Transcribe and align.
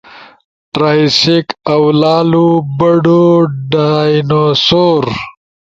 ٹرائسک 0.73 1.45
او 1.73 1.81
لالو 2.01 2.49
بڑو 2.79 3.25
ڈائنوسور 3.71 5.03